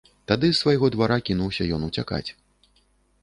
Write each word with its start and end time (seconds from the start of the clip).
Тады 0.29 0.47
з 0.51 0.55
свайго 0.61 0.89
двара 0.95 1.17
кінуўся 1.27 1.67
ён 1.77 1.81
уцякаць. 1.89 2.25